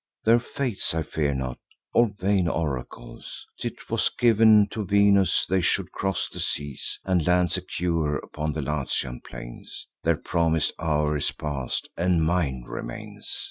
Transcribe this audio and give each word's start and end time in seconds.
Their 0.23 0.39
fates 0.39 0.95
I 0.95 1.03
fear 1.03 1.35
not, 1.35 1.59
or 1.93 2.07
vain 2.07 2.47
oracles. 2.47 3.45
'Twas 3.61 4.09
giv'n 4.09 4.65
to 4.71 4.83
Venus 4.83 5.45
they 5.47 5.61
should 5.61 5.91
cross 5.91 6.27
the 6.27 6.39
seas, 6.39 6.97
And 7.05 7.27
land 7.27 7.51
secure 7.51 8.15
upon 8.17 8.53
the 8.53 8.63
Latian 8.63 9.21
plains: 9.23 9.85
Their 10.03 10.17
promis'd 10.17 10.73
hour 10.79 11.15
is 11.17 11.29
pass'd, 11.29 11.87
and 11.95 12.25
mine 12.25 12.63
remains. 12.65 13.31